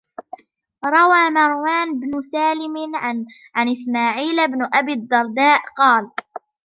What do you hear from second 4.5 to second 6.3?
بْنِ أَبِي الدَّرْدَاءِ قَالَ